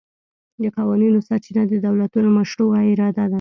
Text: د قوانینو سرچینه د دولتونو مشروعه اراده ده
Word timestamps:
د 0.61 0.63
قوانینو 0.77 1.19
سرچینه 1.27 1.63
د 1.67 1.73
دولتونو 1.85 2.29
مشروعه 2.37 2.79
اراده 2.91 3.25
ده 3.27 3.29